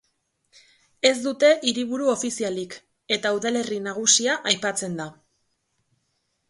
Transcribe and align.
Ez 1.09 1.19
dute 1.25 1.51
hiriburu 1.71 2.09
ofizialik 2.15 2.79
eta 3.19 3.35
udalerri 3.39 3.79
nagusia 3.91 4.41
aipatzen 4.55 5.01
da. 5.03 5.11